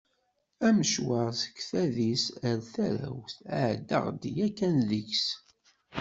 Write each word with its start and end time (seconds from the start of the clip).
Amecwar 0.67 1.29
seg 1.41 1.57
tadist 1.69 2.27
ar 2.49 2.57
tarrawt, 2.73 3.35
ɛeddaɣ-d 3.61 4.21
yakkan 4.37 4.75
deg-s. 4.89 5.27